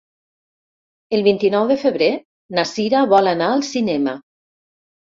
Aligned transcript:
El 1.17 1.25
vint-i-nou 1.27 1.69
de 1.73 1.77
febrer 1.83 2.09
na 2.59 2.67
Sira 2.73 3.05
vol 3.15 3.33
anar 3.37 3.55
al 3.55 3.67
cinema. 3.73 4.21